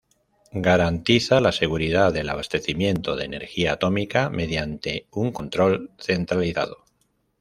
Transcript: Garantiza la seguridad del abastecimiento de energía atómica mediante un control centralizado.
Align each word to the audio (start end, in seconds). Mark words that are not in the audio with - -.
Garantiza 0.65 1.39
la 1.41 1.51
seguridad 1.51 2.11
del 2.11 2.27
abastecimiento 2.29 3.15
de 3.15 3.25
energía 3.25 3.73
atómica 3.73 4.31
mediante 4.31 5.05
un 5.11 5.31
control 5.31 5.91
centralizado. 5.99 6.77